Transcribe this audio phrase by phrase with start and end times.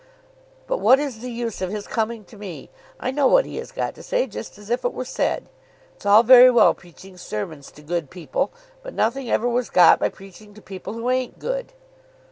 [0.65, 2.71] "But what is the use of his coming to me?
[2.99, 5.47] I know what he has got to say just as if it were said.
[5.95, 8.49] It's all very well preaching sermons to good people,
[8.81, 11.73] but nothing ever was got by preaching to people who ain't good."